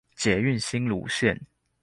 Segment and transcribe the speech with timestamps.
[0.15, 1.39] 捷運新蘆線